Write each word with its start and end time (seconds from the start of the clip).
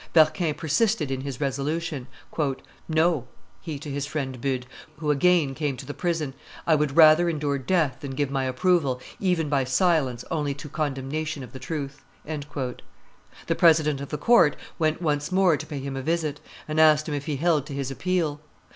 Berquin 0.13 0.55
persisted 0.55 1.11
in 1.11 1.21
his 1.21 1.39
resolution. 1.39 2.07
"No," 2.89 3.27
he 3.59 3.77
to 3.77 3.87
his 3.87 4.07
friend 4.07 4.41
Bude, 4.41 4.65
who 4.97 5.11
again 5.11 5.53
came 5.53 5.77
to 5.77 5.85
the 5.85 5.93
prison, 5.93 6.33
"I 6.65 6.73
would 6.73 6.97
rather 6.97 7.29
endure 7.29 7.59
death 7.59 7.99
than 7.99 8.15
give 8.15 8.31
my 8.31 8.45
approval, 8.45 8.99
even 9.19 9.47
by 9.47 9.63
silence 9.63 10.25
only 10.31 10.55
to 10.55 10.69
condemnation 10.69 11.43
of 11.43 11.51
the 11.53 11.59
truth." 11.59 12.03
The 12.25 13.55
president 13.55 14.01
of 14.01 14.09
the 14.09 14.17
court 14.17 14.55
went 14.79 15.03
once 15.03 15.31
more 15.31 15.55
to 15.55 15.67
pay 15.67 15.77
him 15.79 15.95
a 15.95 16.01
visit, 16.01 16.39
and 16.67 16.81
asked 16.81 17.07
him 17.07 17.13
if 17.13 17.27
he 17.27 17.35
held 17.35 17.67
to 17.67 17.73
his 17.75 17.91
appeal. 17.91 18.39